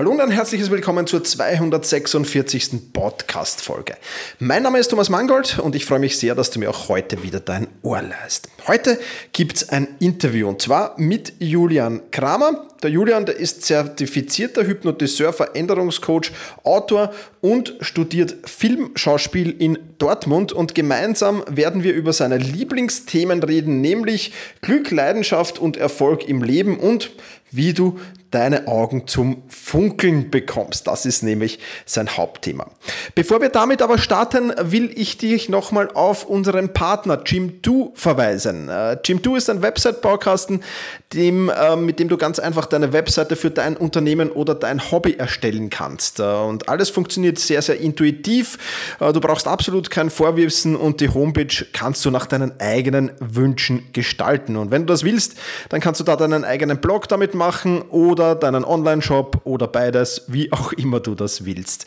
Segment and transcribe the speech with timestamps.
[0.00, 2.90] Hallo und ein herzliches Willkommen zur 246.
[2.94, 3.98] Podcast-Folge.
[4.38, 7.22] Mein Name ist Thomas Mangold und ich freue mich sehr, dass du mir auch heute
[7.22, 8.48] wieder dein Ohr leist.
[8.66, 8.98] Heute
[9.34, 12.66] gibt es ein Interview und zwar mit Julian Kramer.
[12.82, 16.32] Der Julian, der ist zertifizierter Hypnotiseur, Veränderungscoach,
[16.64, 24.32] Autor und studiert Filmschauspiel in Dortmund und gemeinsam werden wir über seine Lieblingsthemen reden, nämlich
[24.62, 27.10] Glück, Leidenschaft und Erfolg im Leben und
[27.50, 27.98] wie du
[28.30, 30.86] deine Augen zum Funkeln bekommst.
[30.86, 32.66] Das ist nämlich sein Hauptthema.
[33.14, 38.68] Bevor wir damit aber starten, will ich dich nochmal auf unseren Partner Jim2 verweisen.
[38.68, 40.62] Äh, Jim2 ist ein Website-Baukasten,
[41.14, 45.68] äh, mit dem du ganz einfach deine Webseite für dein Unternehmen oder dein Hobby erstellen
[45.68, 46.20] kannst.
[46.20, 48.58] Äh, und alles funktioniert sehr, sehr intuitiv.
[49.00, 54.56] Du brauchst absolut kein Vorwissen und die Homepage kannst du nach deinen eigenen Wünschen gestalten.
[54.56, 55.36] Und wenn du das willst,
[55.68, 60.24] dann kannst du da deinen eigenen Blog damit machen oder oder deinen Online-Shop oder beides,
[60.28, 61.86] wie auch immer du das willst.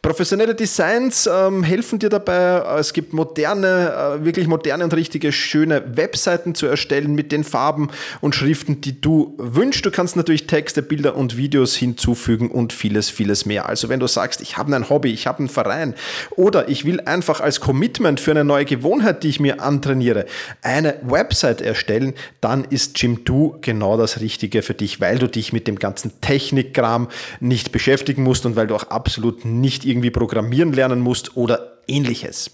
[0.00, 2.62] Professionelle Designs ähm, helfen dir dabei.
[2.78, 7.90] Es gibt moderne, äh, wirklich moderne und richtige schöne Webseiten zu erstellen mit den Farben
[8.20, 9.84] und Schriften, die du wünschst.
[9.84, 13.68] Du kannst natürlich Texte, Bilder und Videos hinzufügen und vieles, vieles mehr.
[13.68, 15.94] Also wenn du sagst, ich habe ein Hobby, ich habe einen Verein
[16.30, 20.26] oder ich will einfach als Commitment für eine neue Gewohnheit, die ich mir antrainiere,
[20.62, 25.66] eine Website erstellen, dann ist Jim2 genau das Richtige für dich, weil du dich mit
[25.66, 27.08] dem dem ganzen Technikkram
[27.40, 32.50] nicht beschäftigen musst und weil du auch absolut nicht irgendwie programmieren lernen musst oder ähnliches.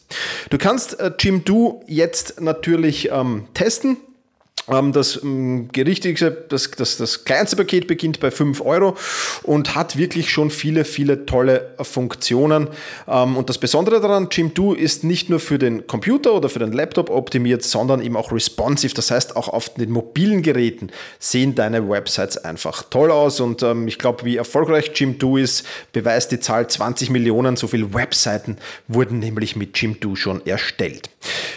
[0.51, 3.99] Du kannst äh, Jimdo jetzt natürlich ähm, testen.
[4.69, 8.97] Ähm, das ähm, gerichtigste, das, das, das kleinste Paket beginnt bei 5 Euro
[9.43, 12.69] und hat wirklich schon viele, viele tolle Funktionen.
[13.07, 16.73] Ähm, und das Besondere daran, Jim2 ist nicht nur für den Computer oder für den
[16.73, 18.95] Laptop optimiert, sondern eben auch responsive.
[18.95, 23.41] Das heißt, auch auf den mobilen Geräten sehen deine Websites einfach toll aus.
[23.41, 27.57] Und ich glaube, wie erfolgreich Jim2 ist, beweist die Zahl 20 Millionen.
[27.57, 31.11] So viele Webseiten wurden nämlich mit Jim2 schon erstellt.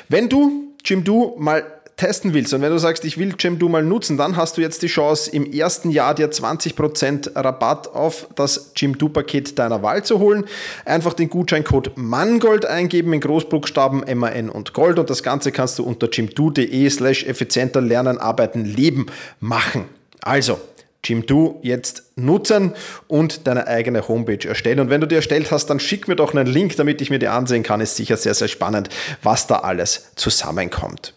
[0.09, 4.17] Wenn du Jim2 mal testen willst und wenn du sagst, ich will Gemdo mal nutzen,
[4.17, 9.59] dann hast du jetzt die Chance, im ersten Jahr dir 20% Rabatt auf das Gemdo-Paket
[9.59, 10.45] deiner Wahl zu holen.
[10.83, 15.83] Einfach den Gutscheincode MANGOLD eingeben in Großbuchstaben MAN und Gold und das Ganze kannst du
[15.83, 19.05] unter gemdo.de slash effizienter lernen, arbeiten, leben
[19.39, 19.85] machen.
[20.21, 20.59] Also,
[21.05, 22.73] Jim2 jetzt nutzen
[23.07, 24.79] und deine eigene Homepage erstellen.
[24.79, 27.19] Und wenn du die erstellt hast, dann schick mir doch einen Link, damit ich mir
[27.19, 27.79] die ansehen kann.
[27.79, 28.89] Ist sicher sehr, sehr spannend,
[29.21, 31.13] was da alles zusammenkommt.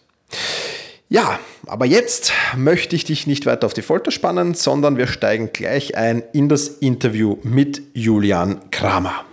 [1.07, 5.51] Ja, aber jetzt möchte ich dich nicht weiter auf die Folter spannen, sondern wir steigen
[5.53, 9.23] gleich ein in das Interview mit Julian Kramer.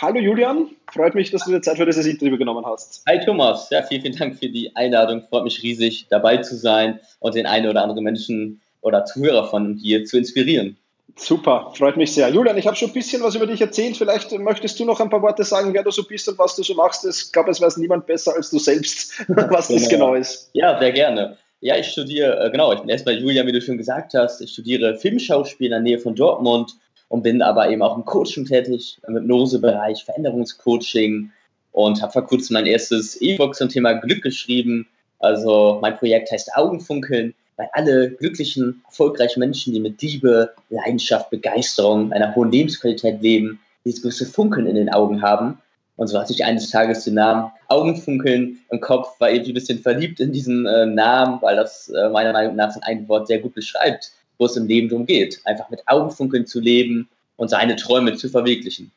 [0.00, 3.02] Hallo Julian, freut mich, dass du dir Zeit für dieses Interview genommen hast.
[3.08, 5.22] Hi Thomas, ja, vielen, vielen Dank für die Einladung.
[5.30, 9.78] Freut mich riesig, dabei zu sein und den einen oder anderen Menschen oder Zuhörer von
[9.78, 10.76] dir zu inspirieren.
[11.14, 12.28] Super, freut mich sehr.
[12.28, 13.96] Julian, ich habe schon ein bisschen was über dich erzählt.
[13.96, 16.62] Vielleicht möchtest du noch ein paar Worte sagen, wer du so bist und was du
[16.62, 17.06] so machst.
[17.06, 19.80] Ich glaube, es weiß niemand besser als du selbst, was genau.
[19.80, 20.50] das genau ist.
[20.52, 21.38] Ja, sehr gerne.
[21.60, 24.40] Ja, ich studiere, äh, genau, ich bin erstmal Julian, wie du schon gesagt hast.
[24.42, 26.76] Ich studiere Filmschauspiel in der Nähe von Dortmund
[27.08, 31.30] und bin aber eben auch im Coaching tätig, im Hypnosebereich, Veränderungscoaching
[31.72, 34.88] und habe vor kurzem mein erstes E-Book zum Thema Glück geschrieben.
[35.18, 42.12] Also mein Projekt heißt Augenfunkeln weil alle glücklichen, erfolgreichen Menschen, die mit Liebe, Leidenschaft, Begeisterung,
[42.12, 45.58] einer hohen Lebensqualität leben, dieses gewisse Funkeln in den Augen haben.
[45.96, 49.78] Und so hatte ich eines Tages den Namen Augenfunkeln im Kopf, war irgendwie ein bisschen
[49.78, 53.38] verliebt in diesen äh, Namen, weil das äh, meiner Meinung nach in einem Wort sehr
[53.38, 55.40] gut beschreibt, wo es im Leben darum geht.
[55.44, 58.92] Einfach mit Augenfunkeln zu leben und seine Träume zu verwirklichen.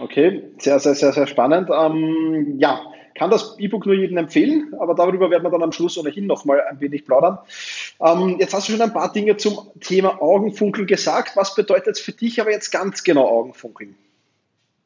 [0.00, 1.70] Okay, sehr, sehr, sehr, sehr spannend.
[1.70, 2.80] Ähm, ja,
[3.14, 6.44] kann das E-Book nur jedem empfehlen, aber darüber werden wir dann am Schluss ohnehin noch
[6.44, 7.38] mal ein wenig plaudern.
[8.00, 11.36] Ähm, jetzt hast du schon ein paar Dinge zum Thema Augenfunkeln gesagt.
[11.36, 13.94] Was bedeutet es für dich aber jetzt ganz genau Augenfunkeln?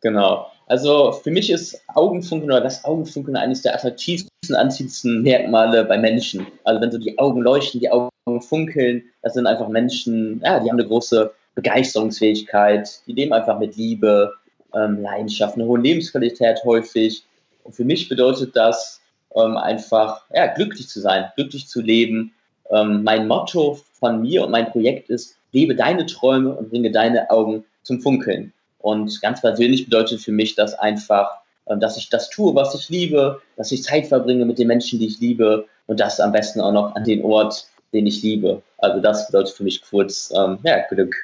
[0.01, 0.47] Genau.
[0.67, 6.47] Also für mich ist Augenfunkeln oder das Augenfunkeln eines der attraktivsten, anziehendsten Merkmale bei Menschen.
[6.65, 8.11] Also wenn so die Augen leuchten, die Augen
[8.41, 13.77] funkeln, das sind einfach Menschen, ja, die haben eine große Begeisterungsfähigkeit, die leben einfach mit
[13.77, 14.35] Liebe,
[14.75, 17.25] ähm, Leidenschaft, eine hohe Lebensqualität häufig
[17.69, 19.03] und für mich bedeutet das
[19.37, 22.33] ähm, einfach, ja, glücklich zu sein, glücklich zu leben.
[22.71, 27.29] Ähm, mein Motto von mir und mein Projekt ist, lebe deine Träume und bringe deine
[27.31, 28.55] Augen zum Funkeln.
[28.79, 31.29] Und ganz persönlich bedeutet für mich das einfach,
[31.67, 34.99] ähm, dass ich das tue, was ich liebe, dass ich Zeit verbringe mit den Menschen,
[34.99, 38.63] die ich liebe und das am besten auch noch an den Ort, den ich liebe.
[38.79, 41.15] Also das bedeutet für mich kurz, ähm, ja, Glück.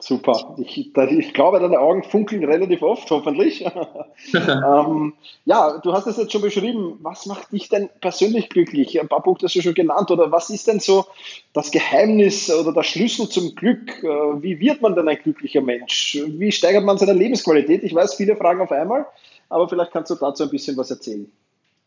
[0.00, 0.54] Super.
[0.58, 3.64] Ich, ich, glaube, deine Augen funkeln relativ oft, hoffentlich.
[4.34, 5.14] ähm,
[5.44, 6.98] ja, du hast es jetzt schon beschrieben.
[7.02, 9.00] Was macht dich denn persönlich glücklich?
[9.00, 10.12] Ein paar Punkte hast du schon genannt.
[10.12, 11.06] Oder was ist denn so
[11.52, 14.04] das Geheimnis oder der Schlüssel zum Glück?
[14.04, 14.06] Äh,
[14.40, 16.16] wie wird man denn ein glücklicher Mensch?
[16.26, 17.82] Wie steigert man seine Lebensqualität?
[17.82, 19.04] Ich weiß, viele Fragen auf einmal,
[19.48, 21.28] aber vielleicht kannst du dazu ein bisschen was erzählen.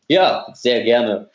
[0.08, 1.30] Ja, sehr gerne.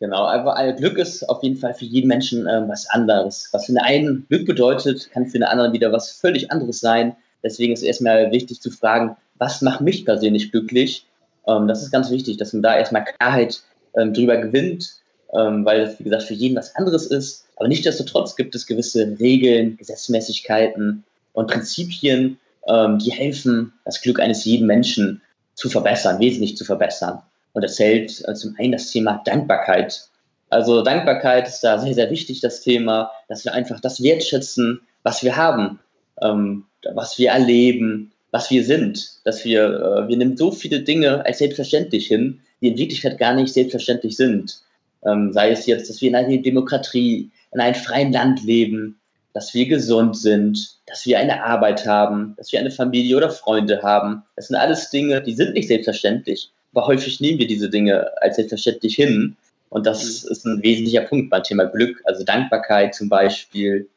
[0.00, 3.50] Genau, aber Glück ist auf jeden Fall für jeden Menschen ähm, was anderes.
[3.52, 7.14] Was für den einen Glück bedeutet, kann für den anderen wieder was völlig anderes sein.
[7.42, 11.06] Deswegen ist erstmal wichtig zu fragen, was macht mich persönlich glücklich?
[11.46, 13.62] Ähm, das ist ganz wichtig, dass man da erstmal Klarheit
[13.94, 14.94] ähm, drüber gewinnt,
[15.34, 17.46] ähm, weil das, wie gesagt, für jeden was anderes ist.
[17.56, 21.04] Aber nichtsdestotrotz gibt es gewisse Regeln, Gesetzmäßigkeiten
[21.34, 25.20] und Prinzipien, ähm, die helfen, das Glück eines jeden Menschen
[25.54, 27.20] zu verbessern, wesentlich zu verbessern.
[27.52, 30.08] Und das zählt äh, zum einen das Thema Dankbarkeit.
[30.48, 35.22] Also Dankbarkeit ist da sehr, sehr wichtig, das Thema, dass wir einfach das wertschätzen, was
[35.22, 35.78] wir haben,
[36.20, 39.24] ähm, was wir erleben, was wir sind.
[39.24, 43.34] Dass wir, äh, wir nehmen so viele Dinge als selbstverständlich hin, die in Wirklichkeit gar
[43.34, 44.60] nicht selbstverständlich sind.
[45.04, 49.00] Ähm, sei es jetzt, dass wir in einer Demokratie, in einem freien Land leben,
[49.32, 53.82] dass wir gesund sind, dass wir eine Arbeit haben, dass wir eine Familie oder Freunde
[53.82, 54.24] haben.
[54.36, 56.50] Das sind alles Dinge, die sind nicht selbstverständlich.
[56.72, 59.36] Aber häufig nehmen wir diese Dinge als selbstverständlich hin.
[59.68, 60.30] Und das mhm.
[60.30, 63.88] ist ein wesentlicher Punkt beim Thema Glück, also Dankbarkeit zum Beispiel.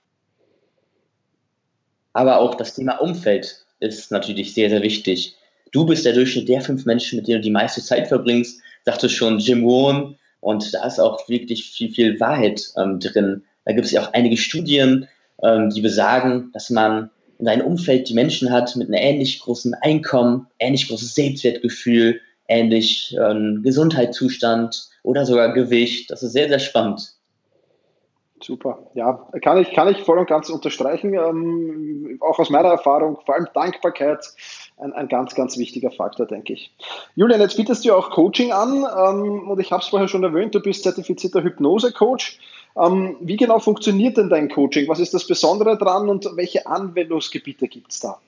[2.14, 5.36] Aber auch das Thema Umfeld ist natürlich sehr, sehr wichtig.
[5.72, 9.10] Du bist der Durchschnitt der fünf Menschen, mit denen du die meiste Zeit verbringst, sagte
[9.10, 10.18] schon Jim Rohn.
[10.40, 13.44] Und da ist auch wirklich viel, viel Wahrheit ähm, drin.
[13.66, 15.08] Da gibt es ja auch einige Studien,
[15.42, 17.10] ähm, die besagen, dass man
[17.40, 23.16] in seinem Umfeld die Menschen hat mit einem ähnlich großen Einkommen, ähnlich großes Selbstwertgefühl, ähnlich
[23.20, 26.12] ähm, Gesundheitszustand oder sogar Gewicht.
[26.12, 27.14] Das ist sehr, sehr spannend.
[28.44, 31.14] Super, ja, kann ich, kann ich voll und ganz unterstreichen.
[31.14, 34.20] Ähm, auch aus meiner Erfahrung, vor allem Dankbarkeit,
[34.78, 36.76] ein, ein ganz, ganz wichtiger Faktor, denke ich.
[37.16, 40.54] Julian, jetzt bietest du auch Coaching an ähm, und ich habe es vorher schon erwähnt,
[40.54, 42.40] du bist zertifizierter Hypnose-Coach.
[42.76, 44.90] Ähm, wie genau funktioniert denn dein Coaching?
[44.90, 48.20] Was ist das Besondere dran und welche Anwendungsgebiete gibt es da?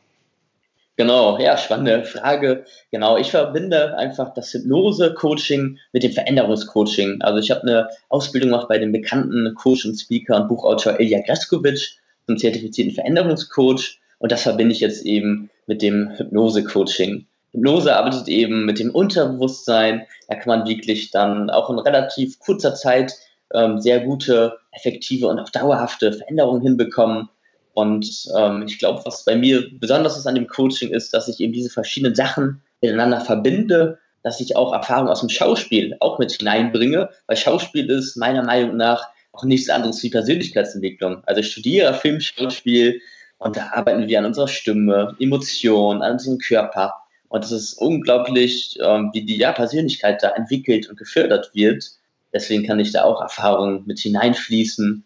[0.98, 2.64] Genau, ja, spannende Frage.
[2.90, 7.22] Genau, ich verbinde einfach das Hypnose-Coaching mit dem Veränderungscoaching.
[7.22, 11.20] Also ich habe eine Ausbildung gemacht bei dem bekannten Coach und Speaker und Buchautor Ilya
[11.26, 17.28] Greskovic zum zertifizierten Veränderungscoach und das verbinde ich jetzt eben mit dem Hypnose-Coaching.
[17.52, 20.06] Hypnose arbeitet eben mit dem Unterbewusstsein.
[20.30, 23.14] Da kann man wirklich dann auch in relativ kurzer Zeit
[23.54, 27.30] ähm, sehr gute, effektive und auch dauerhafte Veränderungen hinbekommen.
[27.76, 31.42] Und ähm, ich glaube, was bei mir besonders ist an dem Coaching ist, dass ich
[31.42, 36.32] eben diese verschiedenen Sachen miteinander verbinde, dass ich auch Erfahrung aus dem Schauspiel auch mit
[36.32, 41.22] hineinbringe, weil Schauspiel ist meiner Meinung nach auch nichts anderes wie Persönlichkeitsentwicklung.
[41.26, 43.02] Also ich studiere Filmschauspiel
[43.40, 46.94] und da arbeiten wir an unserer Stimme, Emotionen, an unserem Körper.
[47.28, 51.92] Und es ist unglaublich, ähm, wie die ja, Persönlichkeit da entwickelt und gefördert wird.
[52.34, 55.04] Deswegen kann ich da auch Erfahrungen mit hineinfließen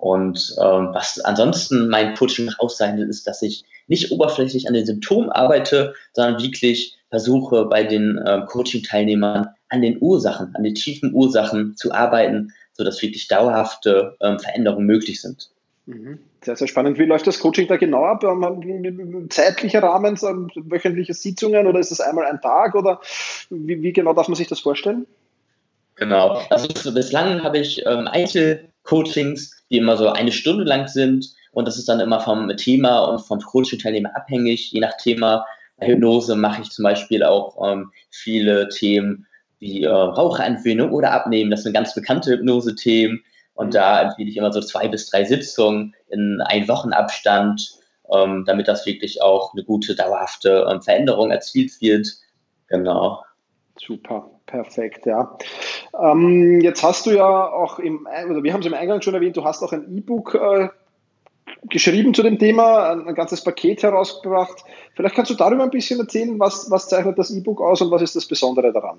[0.00, 4.86] und ähm, was ansonsten mein Coaching nach auszeichnet, ist, dass ich nicht oberflächlich an den
[4.86, 11.12] Symptomen arbeite, sondern wirklich versuche, bei den ähm, Coaching-Teilnehmern an den Ursachen, an den tiefen
[11.12, 15.50] Ursachen zu arbeiten, sodass wirklich dauerhafte ähm, Veränderungen möglich sind.
[15.84, 16.18] Mhm.
[16.42, 16.98] Sehr, sehr spannend.
[16.98, 18.24] Wie läuft das Coaching da genau ab?
[19.28, 23.00] Zeitlicher Rahmen, wöchentliche Sitzungen oder ist das einmal ein Tag oder
[23.50, 25.06] wie, wie genau darf man sich das vorstellen?
[25.96, 26.40] Genau.
[26.48, 28.08] Also bislang habe ich ähm,
[28.84, 31.32] Einzelcoachings die immer so eine Stunde lang sind.
[31.52, 34.72] Und das ist dann immer vom Thema und vom Coaching-Teilnehmer abhängig.
[34.72, 35.46] Je nach Thema
[35.78, 39.26] bei Hypnose mache ich zum Beispiel auch ähm, viele Themen
[39.58, 41.50] wie äh, Raucherentwöhnung oder Abnehmen.
[41.50, 43.22] Das sind ganz bekannte Hypnose-Themen.
[43.54, 47.78] Und da empfehle ich immer so zwei bis drei Sitzungen in ein Wochenabstand,
[48.12, 52.08] ähm, damit das wirklich auch eine gute, dauerhafte ähm, Veränderung erzielt wird.
[52.68, 53.22] Genau.
[53.78, 55.36] Super, perfekt, ja.
[55.98, 59.36] Ähm, jetzt hast du ja auch im, oder wir haben es im Eingang schon erwähnt,
[59.36, 60.68] du hast auch ein E-Book äh,
[61.68, 64.64] geschrieben zu dem Thema, ein, ein, ganzes Paket herausgebracht.
[64.94, 68.02] Vielleicht kannst du darüber ein bisschen erzählen, was, was zeichnet das E-Book aus und was
[68.02, 68.98] ist das Besondere daran?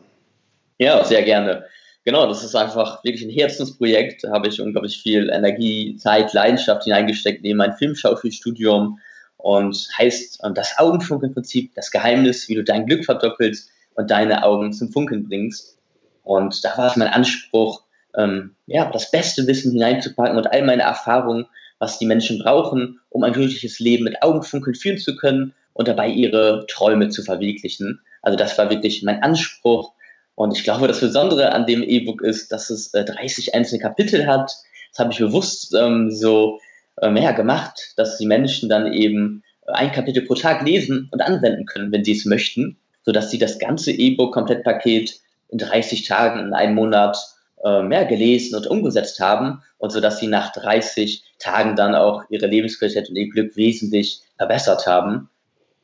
[0.77, 1.65] Ja, sehr gerne.
[2.03, 4.24] Genau, das ist einfach wirklich ein Herzensprojekt.
[4.24, 9.00] Da habe ich unglaublich viel Energie, Zeit, Leidenschaft hineingesteckt neben mein Filmschauspielstudium
[9.38, 13.70] und heißt das Augenfunkelprinzip, das Geheimnis, wie du dein Glück verdoppelst
[14.01, 15.77] und deine Augen zum Funkeln bringst.
[16.24, 17.84] Und da war es mein Anspruch,
[18.17, 21.46] ähm, ja, das beste Wissen hineinzupacken und all meine Erfahrungen,
[21.79, 26.10] was die Menschen brauchen, um ein glückliches Leben mit Augenfunkeln führen zu können und dabei
[26.10, 28.01] ihre Träume zu verwirklichen.
[28.22, 29.93] Also das war wirklich mein Anspruch.
[30.36, 34.27] Und ich glaube, das Besondere an dem E-Book ist, dass es äh, 30 einzelne Kapitel
[34.27, 34.51] hat.
[34.91, 36.60] Das habe ich bewusst ähm, so
[37.01, 41.65] ähm, ja, gemacht, dass die Menschen dann eben ein Kapitel pro Tag lesen und anwenden
[41.65, 46.75] können, wenn sie es möchten, sodass sie das ganze E-Book-Komplettpaket in 30 Tagen, in einem
[46.75, 47.17] Monat
[47.63, 52.48] äh, mehr gelesen und umgesetzt haben und sodass sie nach 30 Tagen dann auch ihre
[52.48, 55.29] Lebensqualität und ihr Glück wesentlich verbessert haben.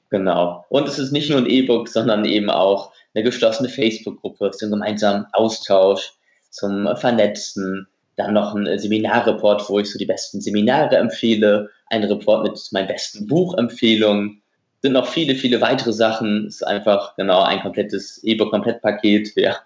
[0.10, 0.66] Genau.
[0.70, 5.26] Und es ist nicht nur ein E-Book, sondern eben auch eine geschlossene Facebook-Gruppe zum gemeinsamen
[5.34, 6.14] Austausch,
[6.50, 12.44] zum Vernetzen, dann noch ein Seminarreport, wo ich so die besten Seminare empfehle, ein Report
[12.44, 14.42] mit meinen besten Buchempfehlungen,
[14.82, 16.48] sind noch viele, viele weitere Sachen.
[16.48, 19.58] Es ist einfach genau ein komplettes E-Book-Komplettpaket, ja.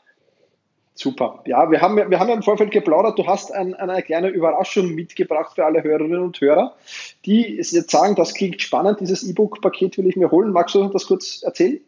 [0.94, 1.42] Super.
[1.48, 3.18] Ja, wir haben, wir haben ja im Vorfeld geplaudert.
[3.18, 6.76] Du hast ein, eine kleine Überraschung mitgebracht für alle Hörerinnen und Hörer,
[7.26, 10.52] die jetzt sagen, das klingt spannend, dieses E-Book-Paket will ich mir holen.
[10.52, 11.80] Magst du das kurz erzählen?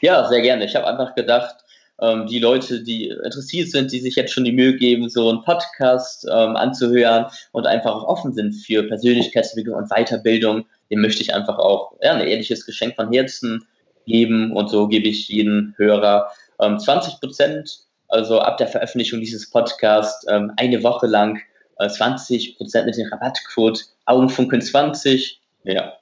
[0.00, 0.64] Ja, sehr gerne.
[0.64, 1.56] Ich habe einfach gedacht,
[2.00, 5.42] ähm, die Leute, die interessiert sind, die sich jetzt schon die Mühe geben, so einen
[5.42, 11.34] Podcast ähm, anzuhören und einfach auch offen sind für Persönlichkeitsentwicklung und Weiterbildung, dem möchte ich
[11.34, 13.66] einfach auch ja, ein ehrliches Geschenk von Herzen
[14.06, 16.30] geben und so gebe ich jedem Hörer
[16.60, 21.40] ähm, 20 Prozent, also ab der Veröffentlichung dieses Podcasts ähm, eine Woche lang
[21.78, 25.36] äh, 20 Prozent mit dem Rabattcode Augenfunkeln20.
[25.64, 25.94] Ja.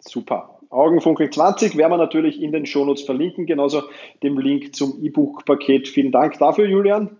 [0.00, 0.58] Super.
[0.70, 3.84] Augenfunkel 20 werden wir natürlich in den Shownotes verlinken, genauso
[4.22, 5.88] dem Link zum E-Book-Paket.
[5.88, 7.16] Vielen Dank dafür, Julian.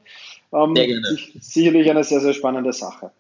[0.53, 1.19] Ähm, sehr gerne.
[1.41, 3.11] Sicherlich eine sehr, sehr spannende Sache.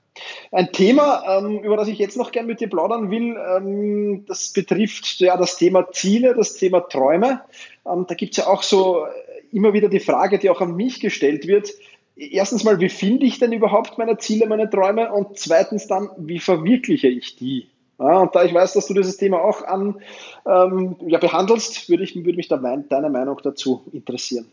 [0.52, 4.52] Ein Thema, ähm, über das ich jetzt noch gerne mit dir plaudern will, ähm, das
[4.52, 7.42] betrifft ja das Thema Ziele, das Thema Träume.
[7.86, 9.06] Ähm, da gibt es ja auch so
[9.52, 11.70] immer wieder die Frage, die auch an mich gestellt wird.
[12.16, 15.12] Erstens mal, wie finde ich denn überhaupt meine Ziele, meine Träume?
[15.12, 17.68] Und zweitens dann, wie verwirkliche ich die?
[17.98, 20.00] Ja, und da ich weiß, dass du dieses Thema auch an,
[20.46, 24.46] ähm, ja, behandelst, würde, ich, würde mich da mein, deine Meinung dazu interessieren.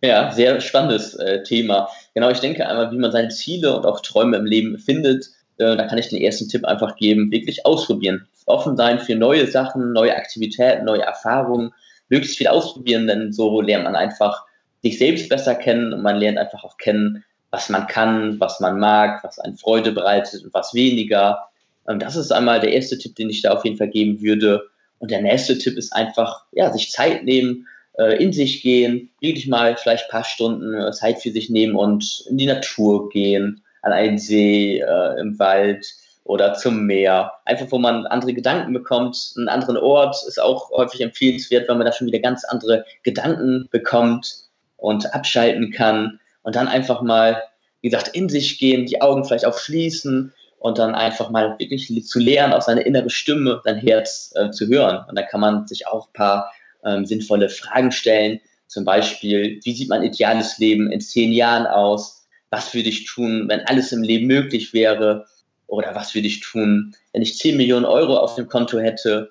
[0.00, 1.88] Ja, sehr spannendes äh, Thema.
[2.14, 5.26] Genau, ich denke einmal, wie man seine Ziele und auch Träume im Leben findet.
[5.58, 8.28] Äh, da kann ich den ersten Tipp einfach geben, wirklich ausprobieren.
[8.46, 11.72] Offen sein für neue Sachen, neue Aktivitäten, neue Erfahrungen,
[12.08, 14.44] möglichst viel ausprobieren, denn so lernt man einfach
[14.82, 18.78] sich selbst besser kennen und man lernt einfach auch kennen, was man kann, was man
[18.78, 21.48] mag, was einen Freude bereitet und was weniger.
[21.88, 24.68] Ähm, das ist einmal der erste Tipp, den ich da auf jeden Fall geben würde.
[25.00, 27.66] Und der nächste Tipp ist einfach, ja, sich Zeit nehmen,
[27.98, 32.24] in sich gehen, wirklich mal vielleicht ein paar Stunden äh, Zeit für sich nehmen und
[32.28, 35.84] in die Natur gehen, an einen See, äh, im Wald
[36.24, 37.32] oder zum Meer.
[37.44, 39.32] Einfach, wo man andere Gedanken bekommt.
[39.36, 43.68] Einen anderen Ort ist auch häufig empfehlenswert, weil man da schon wieder ganz andere Gedanken
[43.70, 44.44] bekommt
[44.76, 46.20] und abschalten kann.
[46.42, 47.42] Und dann einfach mal,
[47.80, 52.06] wie gesagt, in sich gehen, die Augen vielleicht auch schließen und dann einfach mal wirklich
[52.06, 55.04] zu lernen, auf seine innere Stimme, sein Herz äh, zu hören.
[55.08, 56.52] Und da kann man sich auch ein paar
[56.88, 58.40] ähm, sinnvolle Fragen stellen.
[58.66, 62.26] Zum Beispiel, wie sieht mein ideales Leben in zehn Jahren aus?
[62.50, 65.26] Was würde ich tun, wenn alles im Leben möglich wäre?
[65.66, 69.30] Oder was würde ich tun, wenn ich 10 Millionen Euro auf dem Konto hätte?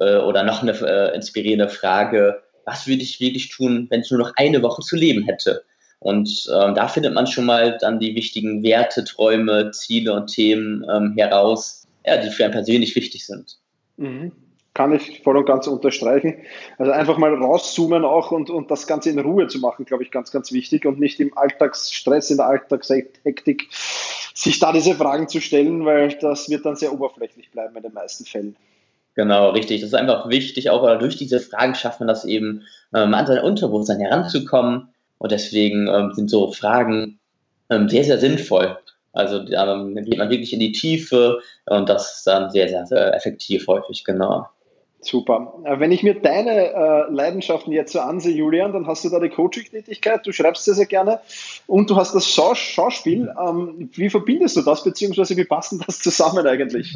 [0.00, 4.20] Äh, oder noch eine äh, inspirierende Frage, was würde ich wirklich tun, wenn ich nur
[4.20, 5.62] noch eine Woche zu leben hätte?
[5.98, 10.84] Und ähm, da findet man schon mal dann die wichtigen Werte, Träume, Ziele und Themen
[10.92, 13.58] ähm, heraus, ja, die für einen persönlich wichtig sind.
[13.96, 14.32] Mhm.
[14.76, 16.34] Kann ich voll und ganz unterstreichen.
[16.76, 20.10] Also einfach mal rauszoomen auch und, und das Ganze in Ruhe zu machen, glaube ich,
[20.10, 23.68] ganz, ganz wichtig und nicht im Alltagsstress, in der Alltagshektik
[24.34, 27.94] sich da diese Fragen zu stellen, weil das wird dann sehr oberflächlich bleiben in den
[27.94, 28.54] meisten Fällen.
[29.14, 29.80] Genau, richtig.
[29.80, 32.64] Das ist einfach wichtig, auch durch diese Fragen schafft man das eben,
[32.94, 37.18] ähm, an sein Unterbewusstsein heranzukommen und deswegen ähm, sind so Fragen
[37.70, 38.76] ähm, sehr, sehr sinnvoll.
[39.14, 43.14] Also ähm, geht man wirklich in die Tiefe und das ist dann sehr, sehr, sehr
[43.14, 44.46] effektiv häufig, genau.
[45.06, 45.54] Super.
[45.64, 49.20] Äh, wenn ich mir deine äh, Leidenschaften jetzt so ansehe, Julian, dann hast du da
[49.20, 51.20] die Coaching-Tätigkeit, du schreibst sehr, sehr gerne
[51.68, 53.32] und du hast das Schauspiel.
[53.40, 56.92] Ähm, wie verbindest du das, beziehungsweise wie passt denn das zusammen eigentlich?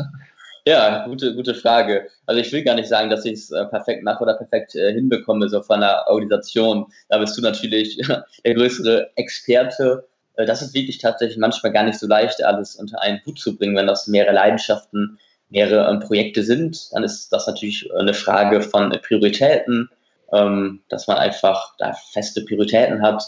[0.66, 2.08] Ja, gute, gute Frage.
[2.26, 5.48] Also ich will gar nicht sagen, dass ich es äh, perfekt mache oder perfekt hinbekomme,
[5.48, 6.86] so von der Organisation.
[7.08, 7.96] Da bist du natürlich
[8.44, 10.08] der größere Experte.
[10.34, 13.76] Das ist wirklich tatsächlich manchmal gar nicht so leicht, alles unter einen Hut zu bringen,
[13.76, 15.18] wenn das mehrere Leidenschaften,
[15.50, 16.92] mehrere ähm, Projekte sind.
[16.92, 19.90] Dann ist das natürlich äh, eine Frage von Prioritäten,
[20.32, 23.22] ähm, dass man einfach da feste Prioritäten hat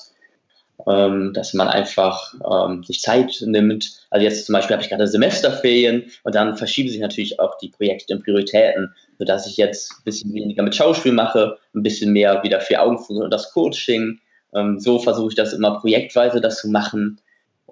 [0.86, 3.92] ähm, dass man einfach ähm, sich Zeit nimmt.
[4.10, 7.68] Also jetzt zum Beispiel habe ich gerade Semesterferien und dann verschieben sich natürlich auch die
[7.68, 12.42] Projekte und Prioritäten, sodass ich jetzt ein bisschen weniger mit Schauspiel mache, ein bisschen mehr
[12.42, 14.20] wieder für Augenfunken und das Coaching.
[14.54, 17.20] Ähm, so versuche ich das immer projektweise das zu machen.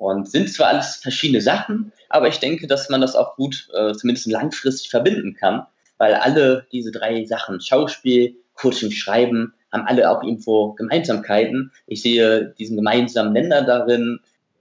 [0.00, 3.92] Und sind zwar alles verschiedene Sachen, aber ich denke, dass man das auch gut, äh,
[3.92, 5.66] zumindest langfristig verbinden kann,
[5.98, 11.70] weil alle diese drei Sachen, Schauspiel, Coaching, Schreiben, haben alle auch irgendwo Gemeinsamkeiten.
[11.86, 14.20] Ich sehe diesen gemeinsamen Nenner darin,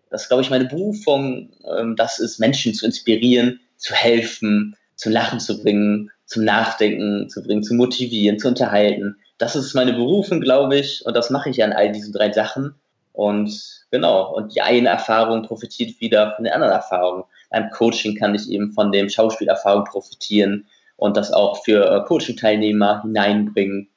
[0.10, 5.40] dass, glaube ich, meine Berufung, ähm, das ist, Menschen zu inspirieren, zu helfen, zum Lachen
[5.40, 9.16] zu bringen, zum Nachdenken zu bringen, zu motivieren, zu unterhalten.
[9.38, 12.76] Das ist meine Berufung, glaube ich, und das mache ich an all diesen drei Sachen.
[13.20, 17.26] Und genau, und die eine Erfahrung profitiert wieder von der anderen Erfahrung.
[17.50, 23.02] Beim Coaching kann ich eben von dem Schauspielerfahrung profitieren und das auch für äh, Coaching-Teilnehmer
[23.02, 23.90] hineinbringen.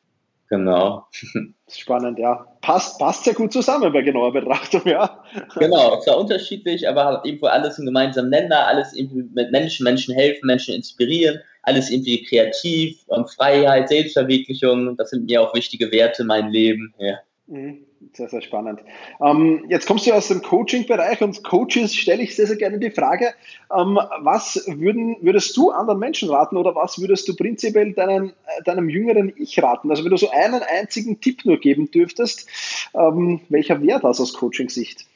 [0.48, 1.06] Genau.
[1.68, 2.48] Spannend, ja.
[2.62, 5.22] Passt, passt sehr gut zusammen bei genauer Betrachtung, ja.
[5.54, 10.16] Genau, zwar unterschiedlich, aber hat irgendwo alles einen gemeinsamen Nenner, alles irgendwie mit Menschen, Menschen
[10.16, 16.26] helfen, Menschen inspirieren, alles irgendwie kreativ, Freiheit, Selbstverwirklichung, das sind mir auch wichtige Werte in
[16.26, 17.18] meinem Leben, ja.
[17.46, 17.86] Mhm.
[18.14, 18.80] Sehr, sehr spannend.
[19.24, 22.90] Ähm, jetzt kommst du aus dem Coaching-Bereich und Coaches stelle ich sehr, sehr gerne die
[22.90, 23.32] Frage,
[23.74, 28.62] ähm, was würden, würdest du anderen Menschen raten oder was würdest du prinzipiell deinen, äh,
[28.64, 29.90] deinem jüngeren Ich raten?
[29.90, 32.48] Also wenn du so einen einzigen Tipp nur geben dürftest,
[32.94, 35.06] ähm, welcher wäre das aus Coaching-Sicht?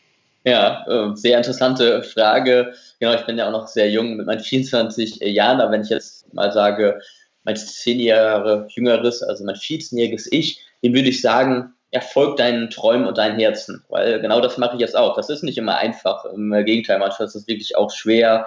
[0.44, 2.72] Ja, äh, sehr interessante Frage.
[3.00, 5.90] Genau, ich bin ja auch noch sehr jung mit meinen 24 Jahren, aber wenn ich
[5.90, 7.00] jetzt mal sage,
[7.42, 13.06] mein zehn Jahre jüngeres, also mein 14-jähriges Ich, dem würde ich sagen, erfolg deinen Träumen
[13.06, 15.16] und deinen Herzen, weil genau das mache ich jetzt auch.
[15.16, 18.46] Das ist nicht immer einfach, im Gegenteil, manchmal ist es wirklich auch schwer,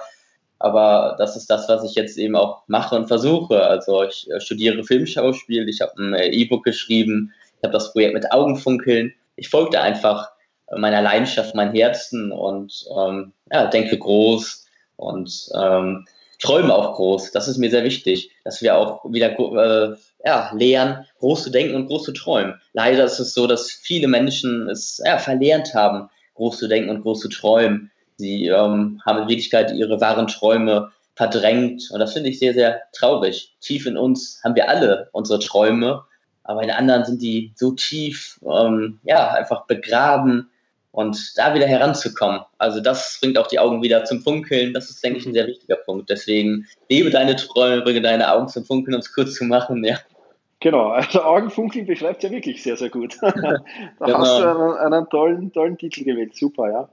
[0.60, 3.64] aber das ist das, was ich jetzt eben auch mache und versuche.
[3.64, 8.14] Also ich äh, studiere Filmschauspiel, ich habe ein äh, E-Book geschrieben, ich habe das Projekt
[8.14, 9.14] mit Augenfunkeln.
[9.36, 10.30] Ich folgte einfach
[10.78, 16.06] meiner Leidenschaft, meinem Herzen und ähm, ja, denke groß und ähm,
[16.40, 17.32] träume auch groß.
[17.32, 21.76] Das ist mir sehr wichtig, dass wir auch wieder äh, ja, lernen, groß zu denken
[21.76, 22.60] und groß zu träumen.
[22.74, 27.02] Leider ist es so, dass viele Menschen es ja, verlernt haben, groß zu denken und
[27.02, 27.92] groß zu träumen.
[28.16, 32.82] Sie ähm, haben in Wirklichkeit ihre wahren Träume verdrängt und das finde ich sehr, sehr
[32.94, 33.54] traurig.
[33.60, 36.04] Tief in uns haben wir alle unsere Träume,
[36.44, 40.50] aber in anderen sind die so tief, ähm, ja, einfach begraben
[40.92, 42.42] und da wieder heranzukommen.
[42.58, 44.74] Also das bringt auch die Augen wieder zum Funkeln.
[44.74, 46.10] Das ist, denke ich, ein sehr wichtiger Punkt.
[46.10, 49.84] Deswegen lebe deine Träume, bringe deine Augen zum Funkeln, um es kurz zu machen.
[49.84, 50.00] Ja.
[50.62, 53.18] Genau, also Augenfunkeln beschreibt ja wirklich sehr, sehr gut.
[53.22, 54.18] da genau.
[54.18, 56.36] hast du einen, einen, tollen, tollen Titel gewählt.
[56.36, 56.90] Super, ja.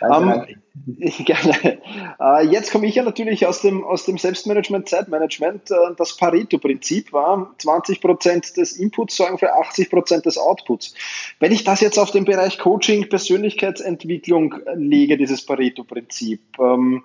[0.00, 0.62] Danke, ähm,
[1.24, 1.78] Gerne.
[2.20, 5.68] Äh, jetzt komme ich ja natürlich aus dem, aus dem Selbstmanagement, Zeitmanagement.
[5.72, 10.94] Äh, das Pareto-Prinzip war 20 Prozent des Inputs sorgen für 80 Prozent des Outputs.
[11.40, 17.02] Wenn ich das jetzt auf den Bereich Coaching, Persönlichkeitsentwicklung lege, dieses Pareto-Prinzip, ähm,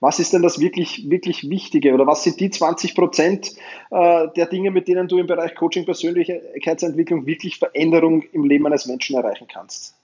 [0.00, 3.52] was ist denn das wirklich, wirklich Wichtige oder was sind die 20 Prozent
[3.90, 8.86] äh, der Dinge, mit denen du im Bereich Coaching, Persönlichkeitsentwicklung wirklich Veränderung im Leben eines
[8.86, 9.94] Menschen erreichen kannst?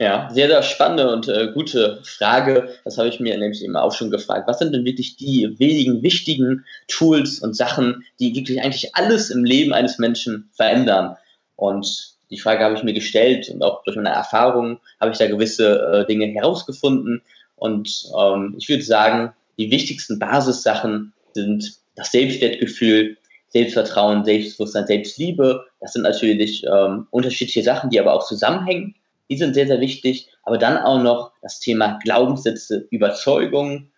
[0.00, 2.68] Ja, sehr, sehr spannende und äh, gute Frage.
[2.84, 4.46] Das habe ich mir nämlich immer auch schon gefragt.
[4.46, 9.44] Was sind denn wirklich die wenigen wichtigen Tools und Sachen, die wirklich eigentlich alles im
[9.44, 11.16] Leben eines Menschen verändern?
[11.56, 15.26] Und die Frage habe ich mir gestellt und auch durch meine Erfahrungen habe ich da
[15.26, 17.22] gewisse äh, Dinge herausgefunden.
[17.58, 23.16] Und ähm, ich würde sagen, die wichtigsten Basissachen sind das Selbstwertgefühl,
[23.48, 25.64] Selbstvertrauen, Selbstbewusstsein, Selbstliebe.
[25.80, 28.94] Das sind natürlich ähm, unterschiedliche Sachen, die aber auch zusammenhängen.
[29.30, 30.28] Die sind sehr, sehr wichtig.
[30.42, 33.90] Aber dann auch noch das Thema Glaubenssätze, Überzeugungen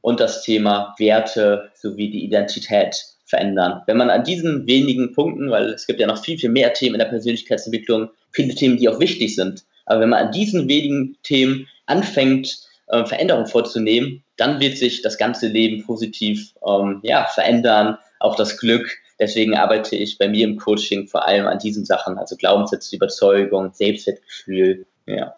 [0.00, 3.82] und das Thema Werte sowie die Identität verändern.
[3.86, 6.96] Wenn man an diesen wenigen Punkten, weil es gibt ja noch viel, viel mehr Themen
[6.96, 11.16] in der Persönlichkeitsentwicklung, viele Themen, die auch wichtig sind, aber wenn man an diesen wenigen
[11.22, 17.98] Themen anfängt, äh, Veränderungen vorzunehmen, dann wird sich das ganze Leben positiv ähm, ja, verändern,
[18.20, 18.98] auch das Glück.
[19.18, 23.72] Deswegen arbeite ich bei mir im Coaching vor allem an diesen Sachen, also Glaubenssätze, Überzeugung,
[23.72, 24.86] Selbstwertgefühl.
[25.06, 25.36] Ja.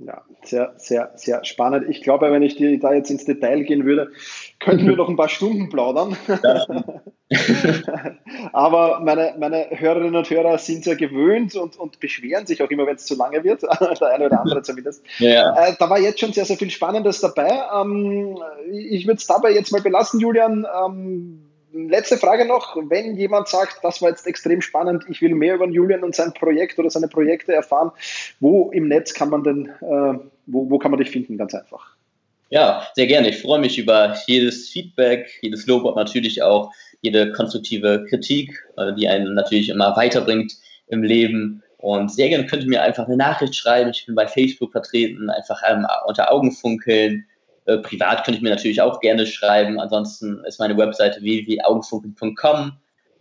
[0.00, 1.86] Ja, sehr, sehr, sehr spannend.
[1.88, 4.12] Ich glaube, wenn ich die, da jetzt ins Detail gehen würde,
[4.60, 6.16] könnten wir noch ein paar Stunden plaudern.
[8.52, 12.86] Aber meine, meine Hörerinnen und Hörer sind ja gewöhnt und, und beschweren sich auch immer,
[12.86, 13.62] wenn es zu lange wird.
[14.00, 15.04] Der eine oder andere zumindest.
[15.18, 15.66] Ja.
[15.66, 17.50] Äh, da war jetzt schon sehr, sehr viel Spannendes dabei.
[17.74, 18.38] Ähm,
[18.70, 20.64] ich würde es dabei jetzt mal belassen, Julian.
[20.86, 21.47] Ähm,
[21.86, 22.76] letzte Frage noch.
[22.76, 26.32] Wenn jemand sagt, das war jetzt extrem spannend, ich will mehr über Julian und sein
[26.32, 27.92] Projekt oder seine Projekte erfahren,
[28.40, 31.36] wo im Netz kann man denn, äh, wo, wo kann man dich finden?
[31.36, 31.96] Ganz einfach.
[32.50, 33.28] Ja, sehr gerne.
[33.28, 38.94] Ich freue mich über jedes Feedback, jedes Lob und natürlich auch jede konstruktive Kritik, äh,
[38.94, 40.54] die einen natürlich immer weiterbringt
[40.88, 41.62] im Leben.
[41.76, 43.90] Und sehr gerne könnt ihr mir einfach eine Nachricht schreiben.
[43.90, 47.26] Ich bin bei Facebook vertreten, einfach ähm, unter Augen funkeln
[47.68, 49.78] äh, privat könnte ich mir natürlich auch gerne schreiben.
[49.78, 52.72] Ansonsten ist meine Webseite www.augenfunkeln.com